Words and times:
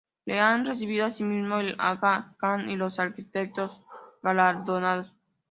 La 0.25 0.49
han 0.51 0.65
recibido 0.65 1.05
asimismo 1.05 1.57
el 1.57 1.75
Aga 1.77 2.33
Khan, 2.39 2.71
y 2.71 2.75
los 2.75 2.97
arquitectos 2.97 3.83
galardonados. 4.23 5.13